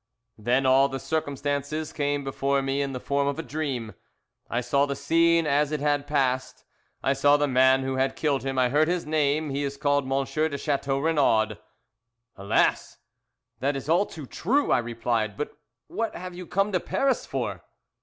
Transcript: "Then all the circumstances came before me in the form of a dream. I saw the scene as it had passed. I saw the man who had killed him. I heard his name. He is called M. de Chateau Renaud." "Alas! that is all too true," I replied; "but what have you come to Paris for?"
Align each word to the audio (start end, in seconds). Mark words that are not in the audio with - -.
"Then 0.39 0.65
all 0.65 0.89
the 0.89 0.99
circumstances 0.99 1.93
came 1.93 2.23
before 2.23 2.63
me 2.63 2.81
in 2.81 2.91
the 2.91 2.99
form 2.99 3.27
of 3.27 3.37
a 3.37 3.43
dream. 3.43 3.93
I 4.49 4.59
saw 4.59 4.87
the 4.87 4.95
scene 4.95 5.45
as 5.45 5.71
it 5.71 5.79
had 5.79 6.07
passed. 6.07 6.65
I 7.03 7.13
saw 7.13 7.37
the 7.37 7.47
man 7.47 7.83
who 7.83 7.97
had 7.97 8.15
killed 8.15 8.41
him. 8.41 8.57
I 8.57 8.69
heard 8.69 8.87
his 8.87 9.05
name. 9.05 9.51
He 9.51 9.61
is 9.63 9.77
called 9.77 10.11
M. 10.11 10.25
de 10.25 10.57
Chateau 10.57 10.97
Renaud." 10.97 11.57
"Alas! 12.35 12.97
that 13.59 13.75
is 13.75 13.87
all 13.87 14.07
too 14.07 14.25
true," 14.25 14.71
I 14.71 14.79
replied; 14.79 15.37
"but 15.37 15.55
what 15.85 16.15
have 16.15 16.33
you 16.33 16.47
come 16.47 16.71
to 16.71 16.79
Paris 16.79 17.27
for?" 17.27 17.61